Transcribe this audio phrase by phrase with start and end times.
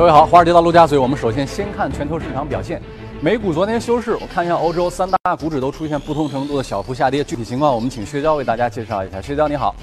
[0.00, 2.80] 各位好，华尔街到陆家嘴，我们首先先看全球市场表现。
[3.20, 9.20] 美股昨天休市，我看一下欧洲三大股指都出现不同程度的小幅下跌，具体情况我们请薛娇为大家介绍一下。
[9.20, 9.74] 薛娇你好。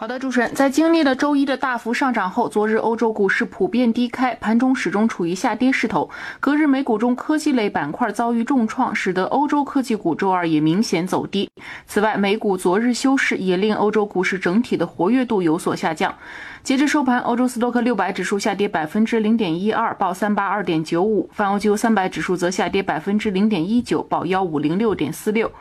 [0.00, 6.08] 好的，主持人，在经历了周一的大幅上涨后，昨日欧洲股市普遍低开，盘中始终处于下跌势头。
[6.40, 11.50] 隔日美股中科技类板块遭遇重创，使得欧洲科技股周二也明显走低。
[11.86, 16.14] 此外，美股昨日休市，也令欧洲股市整体的活跃度有所下降。
[16.62, 25.52] 截至收盘，欧洲斯托克六百指数下跌百分之零点一二，报三八二点九五；泛欧几欧三百指数则下跌百分之零点一九，报幺五零六点四六。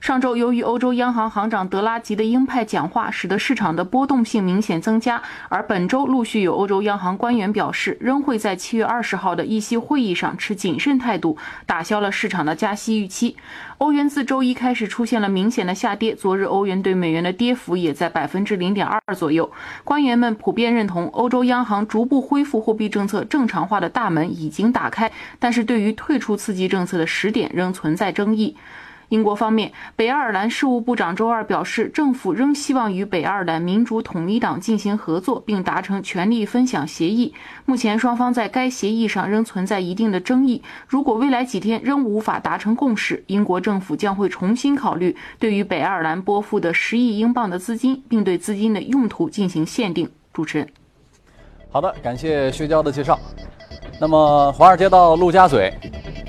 [0.00, 5.20] 上周，由于欧洲央行行长德拉吉的鹰派讲话，使得市场的波动性明显增加。
[5.48, 13.36] 而本周陆续有欧洲央行官员表示，仍会在七月二十号的议息会议上持谨慎态度，打消了市场的加息预期。
[13.78, 19.50] 欧元自周一开始出现了明显的下跌，昨日欧元对美元的跌幅也在百分之零点二左右。
[19.82, 28.56] 官员们普遍认同，欧洲央行逐步恢复货币政策正常化的大门已经打开，但是对于退出刺激政策的时点仍存在争议。
[29.08, 37.32] 英国方面，北爱尔兰事务部长周二表示，政府仍希望与北爱尔兰民主统一党进行合作，并达成权力分享协议。
[37.64, 40.62] 目前，双方在该协议上仍存在一定的争议。
[40.86, 50.08] 如果未来几天仍无法达成共识，英国政府将会重新考虑对于北爱尔兰拨付的十亿英镑的资金，并对资金的用途进行限定。
[50.34, 50.68] 主持人，
[51.70, 53.18] 好的，感谢薛娇的介绍。
[54.00, 55.74] 那么，华尔街到陆家嘴。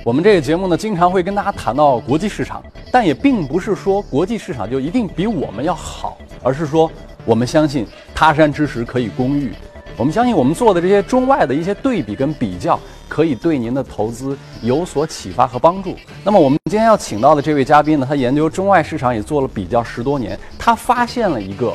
[0.03, 6.91] 我们这个节目呢，经常会跟大家谈到国际市场，但也并不是说国际市场就一定比我们要好，而是说
[7.25, 9.53] 我们相信他山之石可以攻玉，
[9.97, 15.95] 我们相信我们做的这些中外的一些对比跟比较，可以对您的投资有所启发和帮助。
[16.23, 21.71] 那么我们今天要请到的这位嘉宾呢，他研究中外市场也做了比较十多年，他发现了一个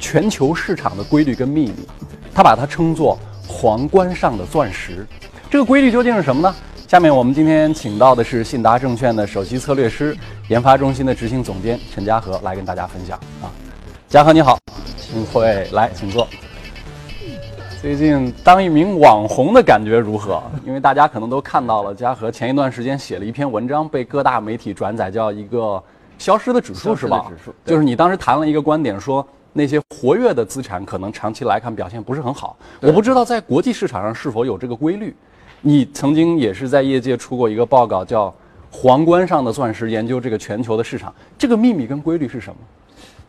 [0.00, 1.86] 全球市场的规律跟秘密，
[2.34, 3.16] 他把它称作
[3.62, 5.06] 皇冠上的钻石。
[5.48, 6.52] 这个规律究竟是什么呢？
[6.88, 10.16] 下面我们今天请到的是信达证券的首席策略师、
[10.48, 13.46] 研发中心的执行总监陈嘉禾来跟大家分享啊。
[14.08, 14.58] 嘉禾你好，
[14.96, 16.26] 请会来，请坐。
[17.80, 20.42] 最近当一名网红的感觉如何？
[20.66, 25.80] 因为大家可能都看到了，嘉禾前一段时间写了一篇文章，被各大媒体转载，叫一个
[26.18, 27.26] 消失的指数是吧？
[27.28, 32.56] 指数就是你当时谈了一个观点，说那些活跃的资产可能长期来看表现不是很好。
[32.80, 35.14] 我不知道在国际市场上是否有这个规律。
[35.60, 38.28] 你曾经也是在业界出过一个报告，叫
[38.70, 42.56] 《皇冠上的钻石》，研究这个全球的市场，这个秘密跟规律是什么？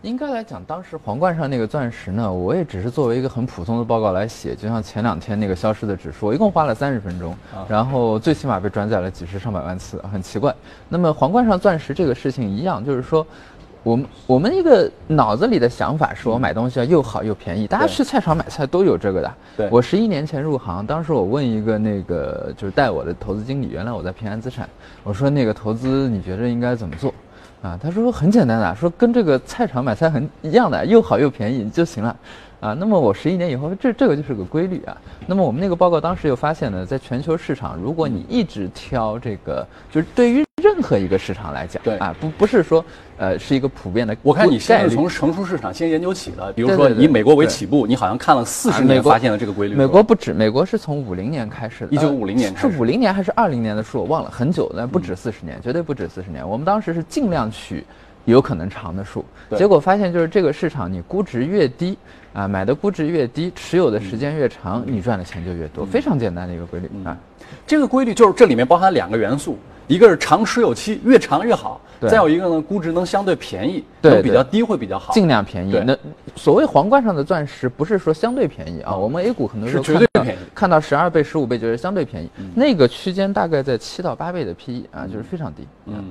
[0.02, 7.38] 应该来讲，当时皇冠上那个钻石呢，我也只是作为一个很普通的报告来写，就像前两天那个消失的指数，我一共花了三十分钟，
[7.70, 10.54] 然后最起码被转载了几十上百万次，很奇怪。
[10.90, 13.26] 那么皇冠上钻石这个事情一样，就是说。
[13.84, 19.34] 我们我们一个脑子里的想法是我买东西要又好又便宜，大家去菜场买菜都有这个的。
[19.58, 24.68] 对，我十一年前入行，当时我问一个那个就是带我的投资经理，原来我在平安资产，
[25.04, 27.14] 我说那个投资你觉得应该怎么做？
[27.62, 32.16] 啊，他说很简单的，说跟这个菜场买菜很一样的，又好又便宜就行了。
[32.62, 34.96] 啊，那么我十一年以后，这这个就是个规律啊。
[35.28, 42.84] 那么我们那个报告当时又发现呢，在全球市场，如果你一直挑这个，就是对于任何一个市场来讲，对啊，不不是说，
[43.18, 44.16] 呃，是一个普遍的。
[44.24, 49.76] 我看你现在从成熟市场先研究起的，比如说以美国为起步，你好像看了四十年，发现了这个规律。
[49.76, 56.48] 美国不止，美国是从五零年开始的，一九五零年是五零年还是二零年的数我忘了，很久了，不止四十年，绝对不止四十年。
[56.48, 57.84] 我们当时是尽量取
[58.24, 59.26] 有可能长的数，
[59.58, 61.98] 结果发现就是这个市场，你估值越低。
[62.34, 67.16] 啊，买的估值越低，持有的时间越长，你赚的钱就越多，非常简单的一个规律啊。
[67.68, 69.56] 这个规律就是这里面包含两个元素。
[69.88, 75.82] 一个是长持有期越长越好，再有一个呢，估值能相对便宜，对比较低会比较好，尽量便宜。
[75.86, 75.96] 那
[76.36, 85.68] 所谓皇冠上的钻石，不是说相对便宜啊，我们 A 股很多时候绝对便宜，看到十二倍、十五倍就是相对便宜，那个区间大概在七到八倍的 PE 啊，就是非常低。
[85.86, 86.04] 嗯，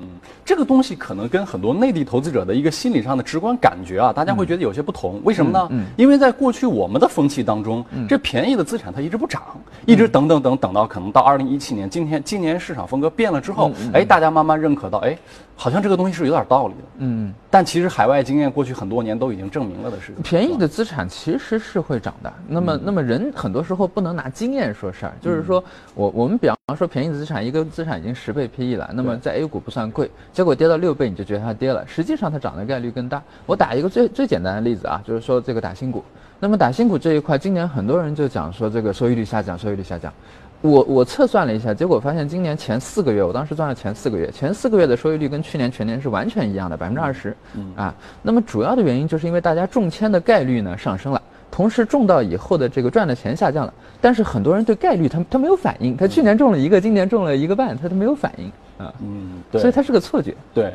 [0.44, 5.20] 这个东西可能跟很多内地投资者的一个心理上的直观感觉啊，大家会觉得有些不同。
[5.25, 5.68] 为什么呢？
[5.96, 9.42] 因为在过去我们的风气当中，这便宜的资产它一直不涨，
[9.86, 13.62] 一直等等等等到可能到二零一七年，今天今年市场风格变了之后，
[13.94, 14.43] 哎，大家慢。
[14.43, 15.17] 慢慢认可到，哎，
[15.55, 16.81] 好像这个东西是有点道理的。
[16.99, 22.32] 嗯，但其实海外经验过去很多年都已经证明了的是，便宜的资产其实是会涨的。
[22.49, 25.62] 那么，那么人很多时候不能拿经验说事儿，就是说
[25.94, 33.23] 我我们比方说便宜的资产，一个资产已经十倍 PE 了，那么在 A 股不算贵，结果跌到六倍你就觉得它跌了，实际上它涨的概率更大。
[33.47, 36.03] 我打一个最最简单的例子啊，就是说这个打新股，
[36.41, 40.12] 那么打新股这一块，今年很多人就讲说这个收益率下降，收益率下降。
[40.62, 47.37] 我我测算了一下，结果发现今年前四个月，我当时赚了前四个月，前四个月的收益率跟去年全年是完全一样的，百分之二十。
[47.55, 51.20] 嗯啊，那么主要的原因就是因为大家中签的概率呢上升了。
[51.50, 58.47] 同时中到以后的这个赚的钱下降了，但是很多人对概率他他没有反应，他去年中了一个，今年中了一个半，他都没有反应
[58.79, 60.35] 啊，嗯，对，所以它是个错觉。
[60.55, 60.73] 对，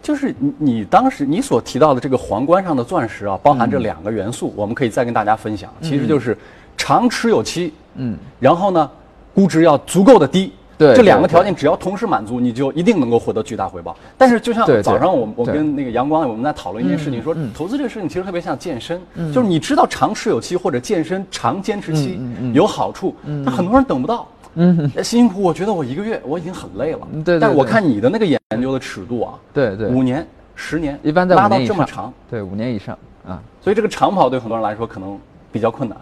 [0.00, 6.38] 就是你你当时你所提到的这个皇冠上的钻石啊，包含这两个元素，我们可以再跟大家分享，其实就是
[6.76, 8.88] 长持有期，嗯，然后呢，
[9.34, 10.52] 估值要足够的低。
[10.78, 13.94] 对这两个条件只要同时满足，你就一定能够获得巨大回报。
[14.18, 19.00] 但是就像早上我我跟那个阳光我们在讨论一件事情，说投资这个事情其实特别像健身，
[19.32, 22.18] 就是你知道长持有期或者健身长坚持期
[22.52, 23.14] 有好处，
[23.44, 24.26] 但很多人等不到。
[24.54, 27.00] 嗯，辛辛苦，我觉得我一个月我已经很累了。
[27.12, 30.26] 嗯对对但是我看你的那个研究的尺度啊，对对，五年、
[30.56, 33.40] 十年，一般在拉到这么长，对，五年以上啊。
[33.60, 35.16] 所以这个长跑对很多人来说可能
[35.52, 35.96] 比较困难。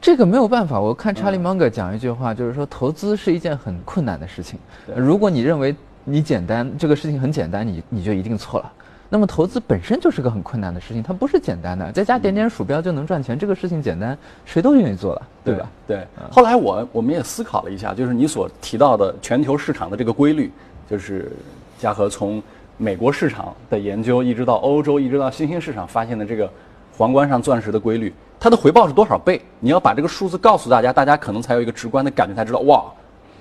[0.00, 4.58] 这个没有办法，我看查嗯理芒格讲一句话，就是说投资是一件很困难的事情。
[4.94, 5.74] 如果你认为
[6.04, 8.72] 你简单，这个事情很简单，你你就一定错了。
[9.08, 15.70] 那么投资本身就是个很困难的事情，它不是简单的，在家点点鼠标就能赚钱，这个事情简单，谁都愿意做了，对吧？？
[15.86, 16.04] 对。
[16.30, 20.50] 后来我我们也思考了一下，就是你所提到的全球市场的这个规律，
[20.90, 21.30] 就是
[21.78, 22.42] 嘉禾从
[22.76, 26.50] 美国市场的研究，一直到欧洲，一直到新兴市场发现的这个
[26.96, 29.40] 皇冠上钻石的规律，它的回报是多少倍？
[29.60, 32.84] 你要把这个数字告诉大家，大家可能才有一个直观的感觉，才知道哇，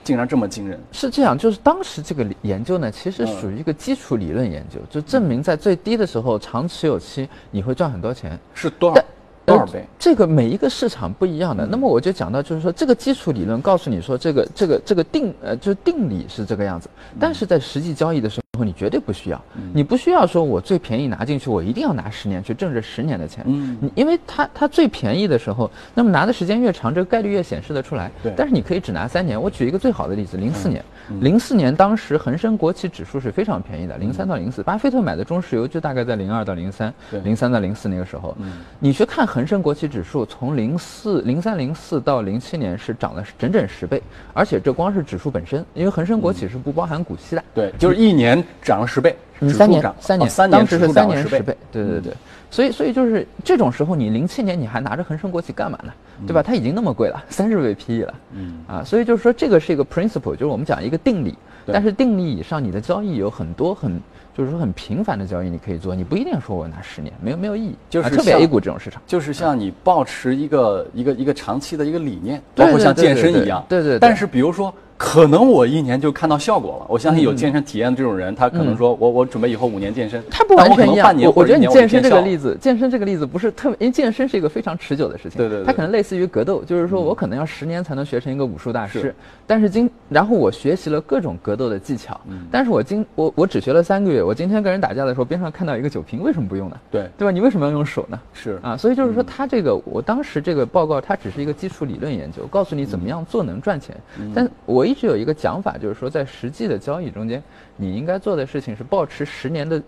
[0.04, 0.78] 竟然这么惊人。
[0.92, 8.38] 是这样，就是当时这个理研究呢，其实嗯属于一个基础理论研究，就证明在最低的时候，长持有期你会赚很多钱。
[8.54, 9.02] 是多少
[9.46, 9.86] 多少倍？
[9.98, 11.66] 这个每一个市场不一样的。
[11.66, 19.42] 那么我就讲到，就是说这个基础理论告诉你说，这个这个这个定呃就是定理是这个样子，但是在实际交易的时候，你绝对不需要，
[19.74, 23.44] 你不需要说我最便宜拿进去，我一定要拿十年去挣这十年的钱。
[23.48, 28.12] 嗯你因为它它最便宜的时候，那么拿的时间越长，这个概率越显示得出来。
[28.24, 29.42] 对但是你可以只拿三年。
[29.42, 30.84] 我举一个最好的例子，零四年，
[31.22, 38.36] 零四年当时恒生国企指数是非常便宜的，零三到零四，巴菲特买的中石油就大概在零二到零三对，零三到零四那个时候，
[38.80, 44.02] 你去看恒生国企指数，从零四零三零四到零七年是涨了整整十倍，
[44.34, 47.44] 而且这光是指数本身，因为恒生国企是不包含股息的。
[47.54, 52.14] 对，就是一年涨了十倍，嗯，三年涨，三年，哦三年当时是三年十倍，对对对，
[52.50, 55.92] 所以所以就是这种时候，你零七年你还拿着恒生国企干嘛呢？
[56.26, 56.42] 对吧？
[56.42, 64.00] 它已经那么贵了，三十倍 PE 了，嗯啊，所以就是说这个是一个 principle，就是我们讲一个定理，但是定理以上，你的交易有很多很
[64.34, 69.02] 就是说很频繁的交易你可以做，你不一定说我拿十年，没有没有意义，就是啊特别 A 股这种市场。
[69.06, 73.66] 就是像你保持一个一个一个长期的一个理念，包括像健身一样。
[73.68, 76.86] 对对对但是比如说，可能我一年就看到效果了。
[76.90, 89.16] 我相信有健身体验的这种人，他可能说我我准备以后五年健身，他不完全一样我我觉得你健身这个例子，健身这个例子不是特别，因为健身是一个非常持久的事情，对对对它可能类似于格斗，就是说我可能要十年才能学成一个武术大师是，
[89.46, 96.78] 但是今然后我学习了各种格斗的技巧，嗯但是我今我我只学了三个月，我今天跟人打架的时候边上看到一个酒瓶，为什么不用呢？
[96.90, 97.32] 对对吧？
[97.32, 98.20] 你为什么要用手呢？
[98.34, 103.96] 是啊，所以就是说，他这个我当时这个报告，它只是一个基础理论研究，告诉你怎么样做能赚钱。
[104.34, 107.42] 但我一直有一个讲法，就是说，在实际的交易中间，
[107.76, 109.82] 你应该做的事情是保持十年的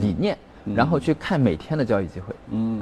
[0.00, 0.36] 理念，
[0.74, 2.34] 然后去看每天的交易机会。
[2.50, 2.80] 嗯。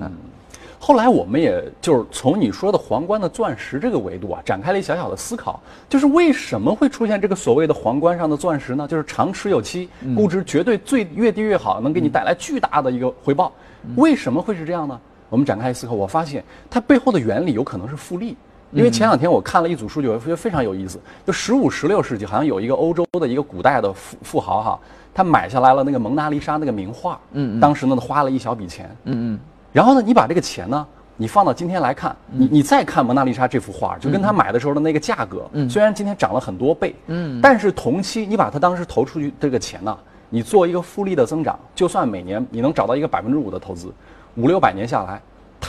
[0.79, 8.89] 后来我们也就是从你说的皇冠的钻石这个维度啊，展开了一小小的思考，就是为什么会出现这个所谓的皇冠上的钻石呢？
[8.89, 13.53] 就是长持有期，估值绝对最越低越好，能给你带来巨大的一个回报。
[13.95, 15.01] 为什么会是这样呢？
[15.29, 18.37] 我们展开思考，我发现它背后的原理有可能是复利。
[18.73, 20.99] 因为前两天我看了一组数据，我觉得非常有意思。
[21.27, 24.81] 就十五、十六世纪，好像有一个欧洲的一个古代的富富豪哈，
[25.15, 27.61] 他买下来了那个蒙娜丽莎那个名画，嗯嗯。
[27.61, 29.39] 当时呢花了一小笔钱，嗯嗯，
[29.73, 30.87] 然后呢，你把这个钱呢，
[31.17, 39.97] 你放到今天来看，你你再看蒙娜丽莎这幅画，就跟他买的时候的那个价格，虽然今天涨了很多倍，嗯但是同期你把他当时投出去这个钱呢，
[40.31, 43.93] 你做一个复利的增长，就算每年你能找到一个百分之五的投资，
[44.37, 45.21] 五六百年下来，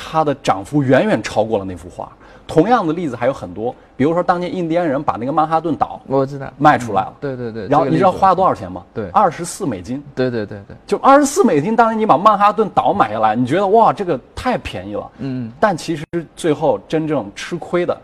[0.05, 2.11] 它的涨幅远远超过了那幅画。
[2.45, 6.51] 同样的例子还有很多，比如说当年印第安人把那个曼哈顿岛我知道。
[6.57, 7.67] 卖出来了，对对对。
[7.69, 8.83] 然后你知道花了多少钱吗？
[8.93, 10.03] 对二十四美金。
[10.13, 10.75] 对对对对。
[10.85, 15.09] 就二十四美金，当年你把曼哈顿岛买下来，你觉得哇，这个太便宜了。
[15.19, 16.05] 嗯但其实
[16.35, 17.97] 最后真正吃亏的，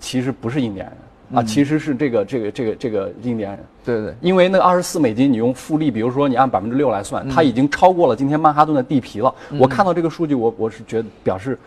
[0.00, 0.98] 其实不是印第安人
[1.34, 3.64] 啊，其实是这个这个这个这个印第安人。
[3.84, 4.14] 对对。
[4.20, 9.34] 因为那二十四美金，你用复利，比如说你按百分之六来算，它已经超过了今天曼哈顿的地皮了。
[9.58, 11.58] 我看到这个数据，我我是觉得表示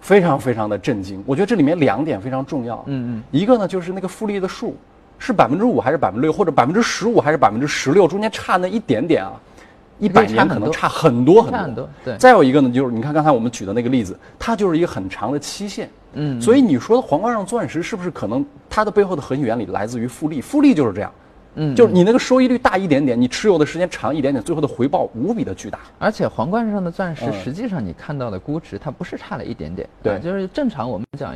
[0.00, 1.22] 非常非常的震惊。
[1.26, 2.82] 我觉得这里面两点非常重要。
[2.86, 3.22] 嗯嗯。
[3.32, 4.76] 一个呢就是那个复利的数
[5.18, 9.32] 是百分之五还是百分之六，或者百分之十五还是百分之十六，中间差那一点点啊，
[9.98, 11.58] 一百年可能差很多很多。
[11.58, 15.90] 差很多对再有一个呢，就是你看刚才我们举的那个例子，它就是一个很长的期限。
[16.14, 20.40] 嗯所以你说的皇冠上钻石是不是可能它的背后的核心原理来自于复利？
[20.40, 21.12] 复利就是这样，
[21.54, 25.78] 嗯，就是你那个收益率大一点点，你持有的时间长一点点，最后的回报无比的巨大。
[25.98, 29.88] 而且皇冠上的钻石，实际上你看到的估值，它不是差了一点点。
[30.02, 31.34] 对，就是正常我们讲。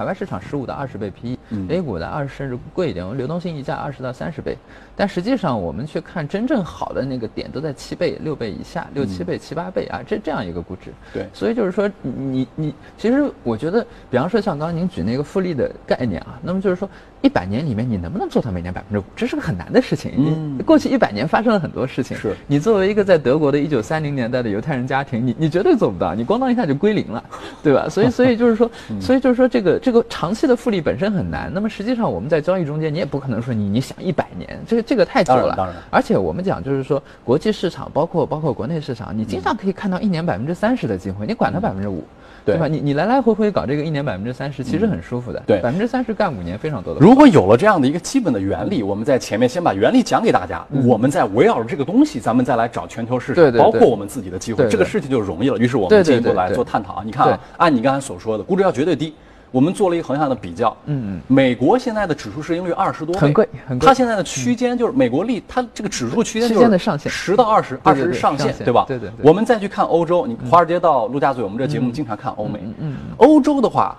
[0.00, 4.56] 海外市场十五到二十倍 PE，A 股的二十甚至贵一点，流动性溢价二十到三十倍。
[4.96, 10.90] 但实际上我们去看真正好的那个点都在七倍、六倍以下，六七倍、七八倍啊，这这样一个估值。
[11.12, 16.88] 对，所以就是说你你其实我觉得，比方说像刚刚您举那个复利的概念啊，那么就是说
[17.22, 20.12] 一百年里面你能不能做到每年百分之五，这是个很难的事情。
[20.16, 22.16] 嗯，过去一百年发生了很多事情。
[22.16, 27.24] 是你作为一个在德国的一九三零年代的犹太人家庭，你你绝对做不到，你咣当一下就归零了，
[27.60, 27.88] 对吧？
[27.88, 30.60] 所以所以就是说， 所以就是说这个这个长期的。
[30.60, 35.54] 复利本身很难，那么实际上我们在交易中间，你也不可能说你你想一百年，这个这个太久了。
[35.56, 42.04] 当然，而且我们讲就是说，国际市场包括包括国内市场，你经常可以看到一年百分之三十的机会，你管它百分之五。
[42.52, 42.66] 对吧？
[42.66, 45.42] 你你来来回回搞这个一年百分之三十，其实很舒服的。
[45.46, 47.00] 对，百分之三十干五年非常多的。
[47.00, 55.58] 如果有了这样的一个基本的原理，我们在前面先把原理讲给大家，我们再围绕着这个东西，咱们再来找全球市场，包括我们自己的机会，这个事情就容易了。
[55.58, 57.02] 于是我们进一步来做探讨啊。
[57.04, 59.14] 你看啊，按你刚才所说的，估值要绝对低。
[59.50, 63.86] 我们做了一个横向的比较，嗯嗯，美国现在的指数市盈率二十多倍，很贵，很贵。
[63.86, 68.84] 它现在的区间就是美国利，它这个指数区间就是十到二十，二十是上限，对吧？
[68.86, 69.10] 对对。
[69.22, 73.96] 我们再去看欧洲，你华尔街到陆家嘴，我们这节目经常看欧美，嗯，欧洲的话。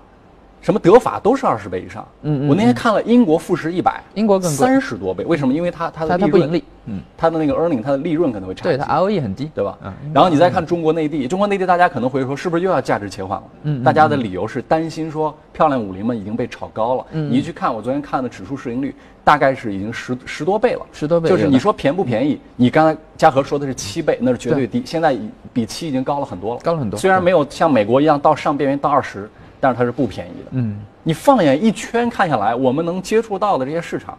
[0.62, 2.08] 什么德法都是二十倍以上。
[2.22, 2.48] 嗯嗯。
[2.48, 5.26] 我那天看了英国富时一百，英国更三十多倍。
[5.26, 5.54] 为什么？
[5.54, 8.64] 因为它它的它不盈利，嗯，它的那个 earning，它的利润可能会差。
[8.64, 9.78] 对，它 ROE 很低，对吧？
[9.84, 9.92] 嗯。
[10.14, 13.44] 然后你再看中国内地，中国内地大家可能会说，是不是又要价值切换了？
[13.64, 13.84] 嗯。
[13.84, 17.06] 大家的理由是担心说，漂亮五零们已经被炒高了。
[17.14, 17.32] 嗯。
[17.32, 20.82] 你去看，我昨天看的指数市盈率大概是已经十十多倍了。
[20.94, 21.28] 十多倍。
[21.28, 22.40] 就是你说便不便宜？
[22.56, 24.84] 你刚才嘉禾说的是七倍，那是绝对低。
[24.86, 25.18] 现在
[25.52, 26.62] 比七已经高了很多了。
[26.64, 27.00] 高了很多。
[27.00, 29.28] 虽然没有像美国一样到上边缘到二十。
[29.62, 30.50] 但是它是不便宜的。
[30.52, 34.18] 嗯，你放眼一圈看下来，我们能接触到的这些市场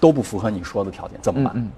[0.00, 1.52] 都不符合你说的条件，怎么办？
[1.54, 1.70] 嗯。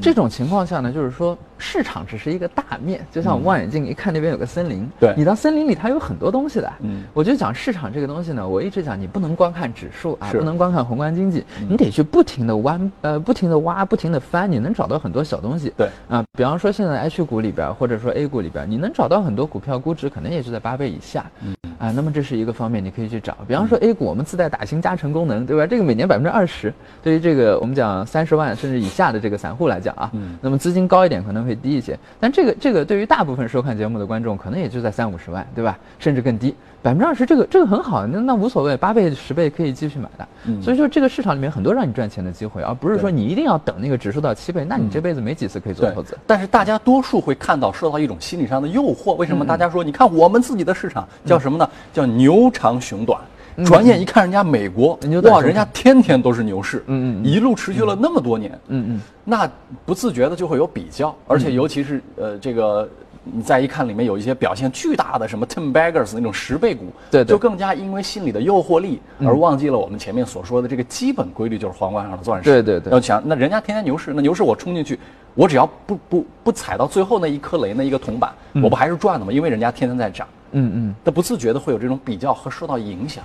[0.00, 6.72] 这种情况下呢，就是说市场只是一个大面，就像望远镜一看那边有个森林，对你到森林里它有很多东西的。
[6.80, 15.70] 嗯，我就讲市场这个东西呢，我一直讲你不能光看指数啊，不能光看宏观经济，你得去不停的弯，呃，不停的挖，不停的翻，你能找到很多小东西。
[15.76, 21.30] 对啊，比方说现在 H 股里边或者说 A 股里边，你能找到很多股票估值可能也就在八倍以下。
[21.42, 23.36] 嗯啊，那么这是一个方面，你可以去找。
[23.46, 25.64] 比方说 A 股，我们自带打新加成功能，对吧？
[25.64, 30.10] 这个每年百分之二十，对于这个我们讲三十万甚至以下的这个散户来讲啊。
[30.40, 35.78] 那么资金高一点可能会低一些，但这个这个对于大部分收看节目的观众可能也就在三五十万，对吧？
[36.00, 40.26] 甚至更低，百分之二十这个这个很好，那那无所谓，八倍十倍可以继续买的。
[40.62, 46.16] 所以说这个市场里面很多让你赚钱的机会，而不是说你一定要等那个指数到七倍，那你这辈子没几次可以做投资。
[46.26, 51.68] 但是大家多数会看到受到一种心理上的诱惑，为什么大家说你看我们自己的市场叫什么呢？
[51.92, 53.20] 叫牛长熊短。
[53.66, 59.50] 转眼一看，人家美国哇，人家天天都是牛市，嗯嗯，一路持续了那么多年，嗯嗯，那
[59.84, 62.88] 不自觉的就会有比较，而且尤其是呃这个，
[63.32, 72.92] 你再一看里面有一些表现巨大的什么 ten baggers 那种十倍股，对，就更加因为心理的诱惑力而忘记了我们前面所说的这个基本规律，就是皇冠上的钻石，对对对。
[72.92, 74.98] 要想那人家天天牛市，那牛市我冲进去，
[75.34, 78.32] 我只要不不不踩到最后那一颗雷那一个铜板，
[78.62, 79.32] 我不还是赚的吗？
[79.32, 83.22] 因为人家天天在涨，嗯嗯，他不自觉的会有这种比较和受到影响。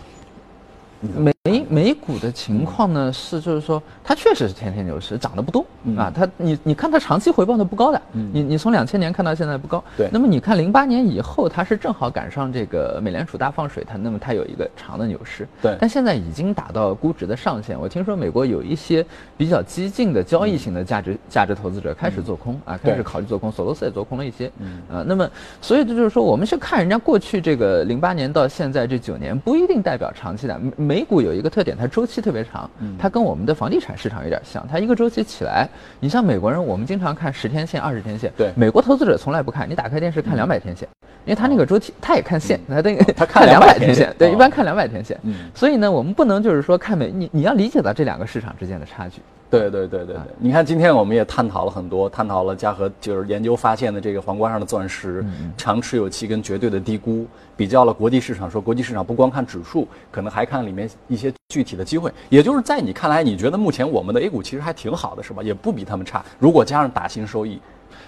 [1.45, 5.65] 美美股的情况呢是，就是说它确实是天天牛市，涨得不多
[5.97, 6.09] 啊。
[6.09, 9.83] 它你你看它长期回报的不高的，你你从两千年看到现在不高。
[9.97, 10.07] 对。
[10.09, 15.45] 那么你看零八年以后，它是正好赶上这个美联储大放水，它那么它有一个长的牛市。
[15.61, 15.75] 对。
[15.81, 17.77] 但现在已经达到估值的上限。
[17.77, 23.51] 我听说美国有一些比较激进的交易型的价值价值投资者开始做空啊，开始考虑做空。
[23.51, 24.49] 索罗斯也做空了一些。
[24.59, 24.81] 嗯。
[24.89, 25.29] 啊，那么
[25.61, 30.57] 所以这就是说，我们去看人家过去这个零八年到现在这九年，不一定代表长期的。
[30.77, 31.32] 美股有。
[31.33, 34.65] 有一个特点，它周期特别长，它跟我们的房地产市场有点像。
[34.71, 35.67] 它一个周期起来，
[35.99, 38.31] 你像美国人，我们经常看十天线、二十天线。
[38.37, 39.67] 对，美国投资者从来不看。
[39.67, 40.87] 你打开电视看两百天线，
[41.25, 44.13] 因为他那个周期，他也看线，他那个他 看两百天线。
[44.17, 45.19] 对，一般看两百天线。
[45.23, 49.21] 嗯，所以呢，我们不能就是说看美，你你要理解到这两个市场之间的差距。
[49.59, 55.23] 对对对对对，你看今天我们也探讨了很多，探讨了嘉禾就是研究发现的这个皇冠上的钻石
[55.55, 62.11] 长持有期跟绝对的低估，比较了国际市场，说国际市场不光看指数，可能还看里面一些具体的机会。
[62.29, 65.43] 也就是在你看来，你觉得目前我们的 A 股其实还挺好的，是吧？
[65.43, 66.25] 也不比他们差。
[66.39, 67.61] 如果加上打新收益。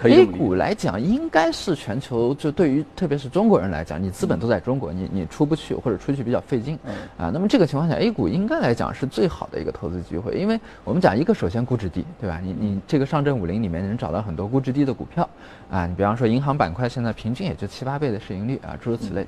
[0.04, 6.78] A 股来讲，应该是全球就对于特别是中国人来讲，你资本都在中国，你你出不去或者出去比较费劲，
[7.18, 12.40] 啊，那么这个情况下，A 股应该来讲是最好的一个投资机会，因为我们讲一个首先估值低，对吧？
[12.44, 15.28] 你你这个上证五零里面能找到很多估值低的股票，
[15.72, 19.26] 啊，你比方说银行板块现在平均也就七八倍的市盈率啊，诸如此类。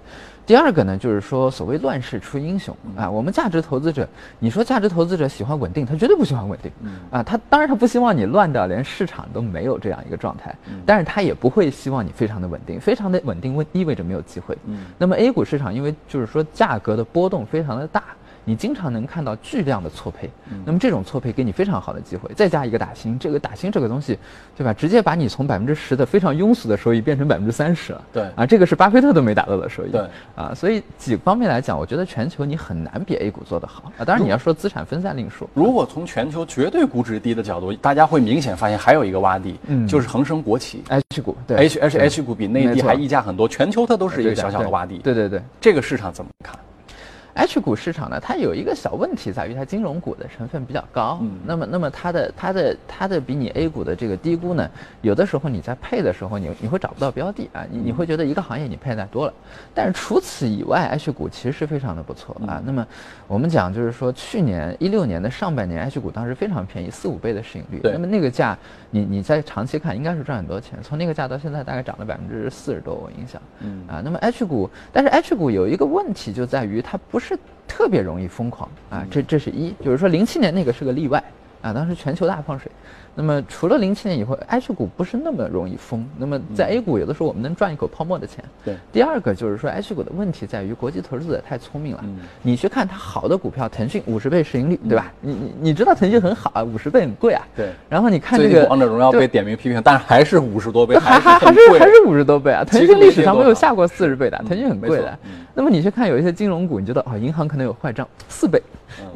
[0.48, 4.08] 第二个呢，就是说所谓乱世出英雄啊，我们价值投资者，
[4.39, 6.72] 你说价值投资者喜欢稳定，他绝对不喜欢稳定，
[7.12, 14.58] 啊，他当然他不希望你乱到连市场都没有这样一个状态，但是他也不会希望你非常的稳定，非常的稳定，意味着没有机会。
[14.98, 18.06] 那么 A 股市场因为就是说价格的波动非常的大。
[18.48, 20.30] 你经常能看到巨量的错配，
[20.63, 24.18] 那么这种错配给你非常好的机会，再加一个打新，这个打新这个东西，
[24.56, 24.74] 对吧？
[24.74, 28.01] 直接把你从百分之十的非常庸俗的收益变成百分之三十了。
[28.13, 29.92] 对啊，这个是巴菲特都没达到的收益。
[29.92, 30.01] 对
[30.34, 34.06] 啊，所以几方面来讲，我觉得全球你很难比 A 股做得好啊。
[34.06, 35.46] 当然你要说资产分散另说。
[35.54, 45.00] 如果从全球绝对估值低的角度，大家会明显发现还有一个洼地，嗯，就是恒生国企 H 股，对 H H H 股比内地还溢价很多，全球它都是一个小小的洼地。
[45.00, 46.58] 对对对，这个市场怎么看
[47.38, 54.70] ？H 股市场呢，它有一个小问题在于它金融股的成分比较高，嗯，那么那么它的它的它的比你 A 股的这个低估呢，
[55.01, 59.34] 有的时候你在配的时候，你你会找不到标的啊，你你会觉得一个行业你配太多了，
[59.74, 62.60] 但是除此以外，H 股其实是非常的不错啊。
[62.65, 62.86] 那么
[63.27, 68.58] 我们讲就是说，去年一六年的上半年，H 股当时非常便宜，四五倍的市盈率，那么那个价，
[68.89, 73.86] 你你在长期看应该是赚很多钱，从那个价到现在大概涨了百分之四十多，我印象，嗯。
[73.88, 77.26] 啊，那么 H 股，但是 H 股有一个问题就在于它不是。
[77.27, 81.22] 是特别容易疯狂啊，这这是一，就是说零七年那个是个例外。
[81.62, 82.72] 啊，当时全球大放水。
[83.20, 86.08] 那么除了零七年以后，H 股不是那么容易疯。
[86.20, 88.46] 那么在 A 股有的时候我们能赚一口泡沫的钱。
[88.64, 88.76] 对。
[88.92, 92.02] 第二个就是说 H 股的问题在于国际投资者太聪明了。
[92.04, 92.20] 嗯。
[92.44, 95.12] 你去看它好的股票，腾讯五十倍市盈率，对吧？
[95.20, 97.42] 你你你知道腾讯很好啊，五十倍很贵啊。
[97.56, 97.72] 对。
[97.90, 102.64] 然后你看这个王者荣耀被点名批评，但是还是五十多倍，还还还是还是五十多倍啊！
[102.64, 105.18] 腾讯历史上没有下过四十倍的，腾讯很贵的。
[105.56, 108.62] 那么你去看有一些金融股，你觉得啊，银行可能有坏账，四倍，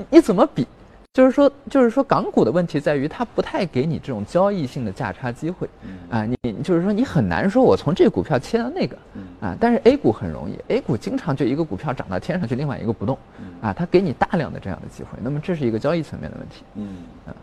[0.09, 0.65] 你怎么比？
[1.13, 5.67] 就是说，就是说，港股的问题在于它不太给你这种交易性的价差机会，
[6.09, 8.95] 啊，你就是说你很难说我从这个股票切到那个，
[9.41, 13.17] 啊，但是 A 股很容易，A 股经常就一个股票涨到天上去，另外一个不动，
[13.61, 16.95] 啊，它给你大量的这样的机会，那么这是一个交易层面的问题，嗯，
[17.27, 17.35] 啊，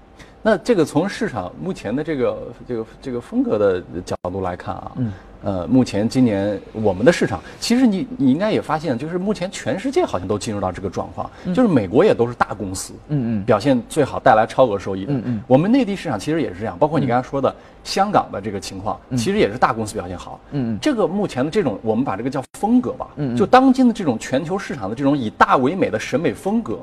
[0.43, 5.13] 那这个从市场目前的这个这个这个风格的角度来看啊，嗯。
[5.43, 26.79] 呃，目前今年我们的市场，其实你你应该也发现，就是目前全世界好像都进入到这个状况，就是美国也都是大公司，嗯嗯，表现最好，带来超额收益的，嗯嗯，我们内地市场其实也是这样，包括你刚才说的香港的这个情况，其实也是大公司表现好，嗯嗯，这个目前的这种，我们把这个叫风格吧，嗯嗯，就当今的这种全球市场的这种以大为美的审美风格。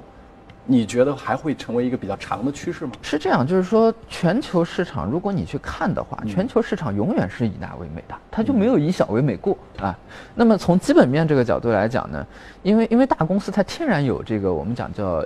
[0.67, 2.93] 你觉得还会成为一个比较长的趋势吗？
[3.01, 9.95] 是这样，就是说全球市场，如果你去看的话，全球市场永远是以大为美的，它就没有以小为美过啊。
[10.33, 12.25] 那么从基本面这个角度来讲呢，
[12.63, 15.23] 因为因为大公司它天然有这个我们讲叫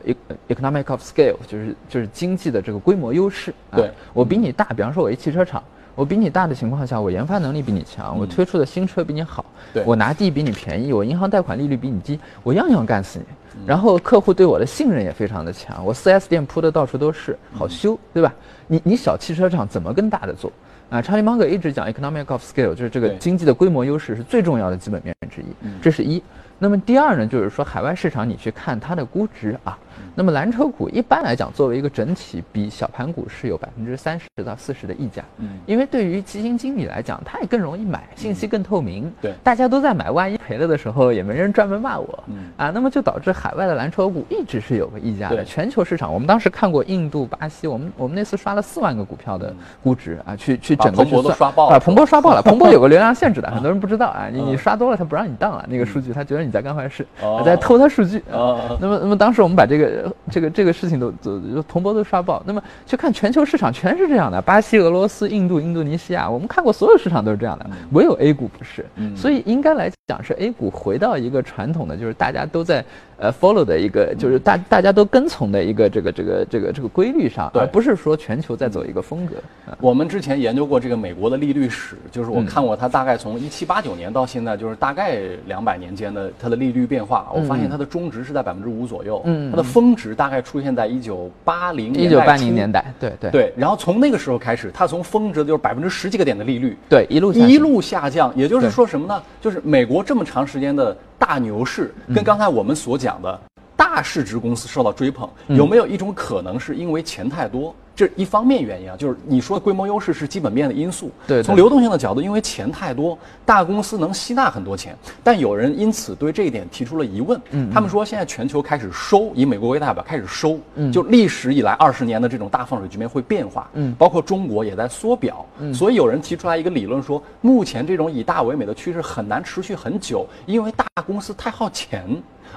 [0.49, 3.53] economic of scale，就是就是经济的这个规模优势。
[3.71, 5.63] 对我比你大，比方说我一汽车厂，
[5.95, 9.45] 我比你大的情况下，我研发能力比你强，我推出的新车比你好，
[9.85, 13.25] 我拿地比你便宜，我银行贷款利率比你低，我样样干死你。
[13.65, 18.33] 然后客户对我的信任也非常的强，我 4S 店铺的到处都是，好修，对吧？
[18.67, 20.51] 你你小汽车厂怎么跟大的做？
[20.89, 25.45] 啊，查理芒格一直讲 economic of scale，就是这个经济的规模优势是最重要的基本面之一，
[25.81, 26.21] 这是一。
[26.59, 29.77] 那么第二呢，就是说海外市场你去看它的估值啊。
[30.15, 35.23] 那么蓝筹股一般来讲，作为一个整体，比小盘股是有百分之三十到四十的溢价。
[35.37, 39.11] 嗯，因为对于基金经理来讲，他也更容易买，信息更透明。
[39.21, 42.23] 对，大家都在买，万一赔了的时候，也没人专门骂我。
[42.27, 45.43] 嗯，啊，那么就导致海外的蓝筹股一直是有个溢价的。
[45.43, 51.35] 全球市场，我们当时看过印度、巴西，我们我们那次刷了四万个股票的估值啊，去去整个去算。
[51.35, 51.75] 刷爆了。
[51.75, 52.41] 啊，彭博刷爆了。
[52.49, 54.27] 彭博有个流量限制的，很多人不知道啊。
[54.31, 57.07] 你你刷多了，他不让你当了那个数据，他觉得你在干坏事，
[57.45, 58.17] 在偷他数据。
[58.29, 60.89] 啊，那么那么当时我们把这个这个这个事。
[60.89, 68.83] 情都都同波都刷爆，那么去看全球市场全是这样的，巴西、俄罗斯、印度、印度尼西亚，我们看过所有市场都是这样的，唯有 A 股不是，
[69.15, 72.83] 所以应该来讲是 A 股回到一个传统的，就是大家都在。
[73.21, 79.33] 呃，follow 的一个就是大大家都跟从的一个这个这个这个这个规律上，而不是说全球在走一个风格。
[79.81, 87.29] 我们之前研究过这个美国的利率史，就是我看过它大概从一七八九年到现在，就是大概两百年间的它的利率变化。
[87.33, 89.21] 我发现它的中值是在百分之五左右，
[89.51, 93.53] 它的峰值大概出现在一九八零一九八零年代，对对对。
[93.57, 98.31] 然后从那个时候开始，它从峰值就是百分之十几个点的利率，对一路一路下降。
[98.35, 99.21] 也就是说什么呢？
[99.41, 100.95] 就是美国这么长时间的。
[101.19, 103.41] 大牛市跟刚才我们所讲的
[103.79, 107.73] 大市值公司受到追捧，有没有一种可能是因为钱太多？
[107.95, 111.11] 这一方面原因啊，就是你说的规模优势是基本面的因素。
[111.25, 117.39] 对对从流动性的角度，因为钱太多，大公司能吸纳很多钱，但有人因此对这一点提出了疑问。
[117.51, 123.69] 嗯，他们说现在全球开始收，以美国为代表开始收，嗯，就历史以来二十年的这种大放水局面会变化。
[123.73, 125.45] 嗯，包括中国也在缩表。
[125.59, 132.05] 嗯，所以有人提出来一个理论说，目前这种以大为美的趋势很难持续很久，因为大公司太耗钱。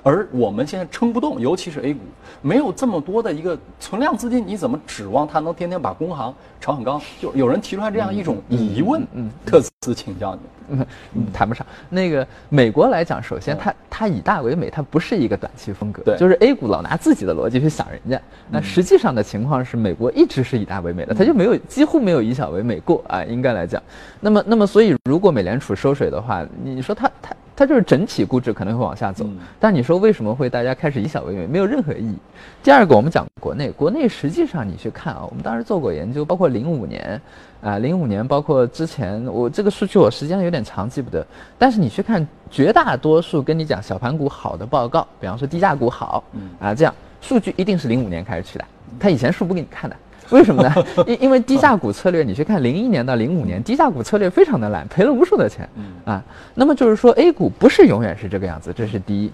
[0.03, 2.01] 而我们现在撑不动，尤其是 A 股，
[2.41, 7.01] 没有这么多的一个存量资金，你怎么指望它能天天把工行炒很高？
[7.21, 11.67] 就有人提出来这样一种疑问，嗯，特此请教你，嗯，谈不上。
[11.89, 23.83] 那个美国来讲，首先它它以大为美，它不是一个短期风格，对，就是 A 股老拿自己的逻辑去想人家，那实际上的情况是，美国一直是以大为美的，它就没有几乎没有以小为美过啊，应该来讲。
[24.21, 27.35] 那么那么所以，如果美联储收水的话，你说它它。
[27.63, 29.25] 它就是整体估值可能会往下走，
[29.61, 32.17] 但你说为什么会大家开始以小为美，没有任何意义。
[32.61, 37.23] 第二个，我们讲国内，国内实际上你去看啊，我们当时做过研究，包括零五年，
[37.63, 41.25] 啊零五年，包括之前，我这个数据我时间有点长记不得，
[41.57, 46.25] 但是你去看绝大多数跟你讲小盘股好的报告，比方说低价股好，
[46.59, 48.65] 啊这样数据一定是零五年开始去的，
[48.99, 49.95] 它以前数不给你看的。
[50.33, 50.75] 为什么呢？
[51.07, 55.69] 因因为低价股策略，你去看零一年到零五年，低价股策略非常的烂，赔了无数的钱。
[56.05, 56.23] 啊，
[56.55, 59.31] 那么就是说 A 股不是永远是这个样子，这是第一。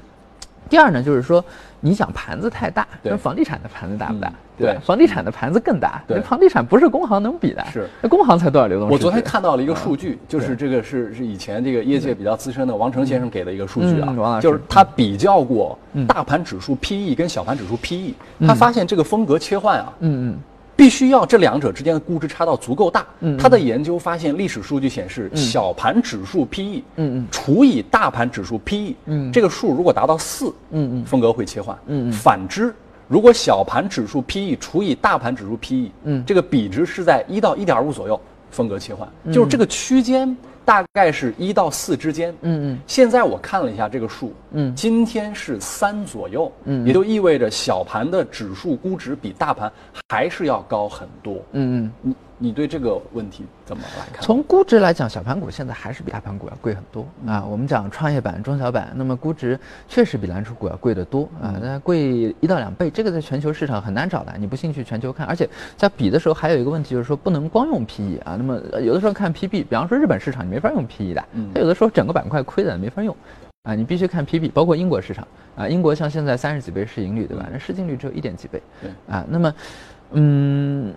[0.69, 1.43] 第二呢，就是说
[1.81, 4.31] 你想盘子太大，跟房地产的盘子大不大？
[4.59, 6.03] 对，房地产的盘子更大。
[6.07, 7.65] 对，房地产不是工行能比的。
[7.73, 8.93] 是，那工行才多少流动性？
[8.93, 18.13] 我昨天看到了一个数据，就是这个是是以前这个业界比较资深的王成先生给的一个数据啊，就是他比较过大盘指数 PE 跟小盘指数 PE，
[18.47, 20.39] 他发现这个风格切换啊，嗯嗯。
[20.79, 23.05] 必须要这两者之间的估值差到足够大。
[23.19, 31.77] 嗯，他的研究发现，历史数据显示，小盘指数 PE，嗯嗯，除以大盘指数 PE，嗯，这个数如果达到四，嗯嗯，风格会切换。
[31.88, 32.73] 嗯嗯，反之，
[33.09, 38.21] 如果小盘指数 PE 除以大盘指数 PE，嗯，这个比值是在一到一点五左右，
[38.53, 40.37] 风格切换，就是这个区间。
[40.69, 49.73] 大概是一到四之间，嗯嗯，现在我看了一下这个数，嗯，今天是三左右，嗯，也就意味着小盘的指数估值比大盘
[50.11, 52.15] 还是要高很多，嗯嗯。
[52.40, 54.22] 你对这个问题怎么来看？
[54.22, 57.44] 从估值来讲，小盘股现在还是比大盘股要贵很多啊。
[57.44, 64.33] 我们讲创业板、中小板，那么估值确实比蓝筹股要贵得多啊，那贵一到两倍，这个在全球市场很难找的。
[64.38, 68.37] 你不信去全球看，而且在比的时候还有一个问题，就是说不能光用 PE 啊。
[68.37, 73.14] 那么有的时候看 PB，比方说日本市场你没法用 PE 的，它有的时候整个板块亏的没法用
[73.64, 74.53] 啊，你必须看 PB。
[74.53, 77.48] 包括英国市场啊，英国像现在三十几倍市盈率对吧？
[77.53, 78.62] 那市净率只有一点几倍，
[79.09, 79.55] 啊，那么
[80.12, 80.94] 嗯。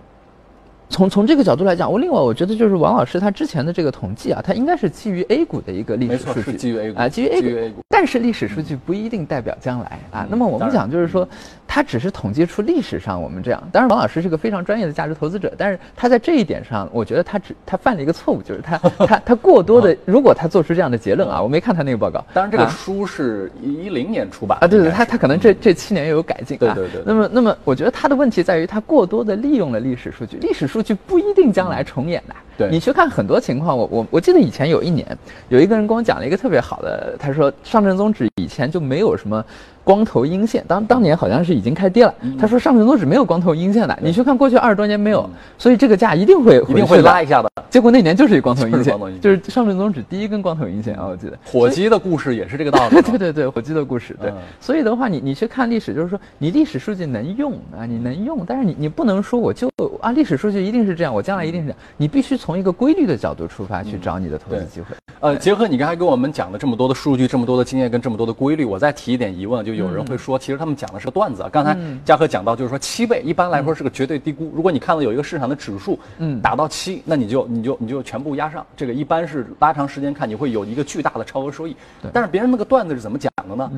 [0.92, 7.82] 从从这个角度来讲，我另外我觉得就是王老师他之前的这个统计啊，他应该是基于 A 股的一个历史数据，是基于 A 股啊，基于 A 股。
[7.90, 10.28] 但是历史数据不一定代表将来啊。
[10.30, 11.28] 那么我们讲就是说，
[11.68, 13.64] 他只是统计出历史上我们这样。
[13.72, 22.24] 当然，王老师是个非常专业的价值投资者，但是他在这一点上，我觉得他只他犯了一个错误，就是他 他他过多的，如果他做出这样的结论啊，我没看他那个报告。
[22.34, 26.74] 当然，这个书是一零年出版啊，对对，他他可能这这七年又有改进啊。
[26.74, 27.04] 对对对。
[27.06, 31.62] 那么那么，我觉得他的问题在于他过多的利用了历史数据，历史数去不一定将。
[31.62, 35.06] 将来重演的，对你去看很多情况，我我我记得以前有一年，
[35.50, 39.44] 有一个人跟我讲了一个特别好的，他说上证综指以前就没有什么。
[39.84, 42.14] 光头阴线，当当年好像是已经开跌了。
[42.40, 47.50] 他说上证综指没有光头阴线的，你去看过去二十多年没有，所以这个价一定会一定会拉一下的。
[47.68, 51.38] 结果那年就是一光头阴线，就是上证综指第一根光头阴线啊，我记得。
[51.44, 53.02] 火鸡的故事也是这个道理。
[53.02, 54.16] 对对对，火鸡的故事。
[54.22, 59.68] 对，所以的话，你你去看历史，就是说你历史数据能用啊，你能用，但是你你不能说我就
[60.00, 61.80] 啊历史数据一定是这样，我将来一定是这样。
[61.98, 64.96] 你必须从一个规律的角度出发去找你的投资机会。
[65.20, 70.62] 呃，结合你刚才跟我们讲的这么多的数据、这么多的经验跟这么多的规律，我再提一点疑问，就有人会说，其实。
[70.62, 71.44] 他们讲的是个段子。
[71.52, 74.52] 刚才嘉禾讲到，就是说七倍一般来说是个绝对低估。
[74.54, 78.64] 如果你看到有一个市场的指数，嗯，达到七，那你就你就你就全部压上。
[78.76, 81.76] 这个一般是拉长时间看，你会有一个巨大的超额收益。
[82.14, 83.72] 但是别人那个段子是怎么讲的呢？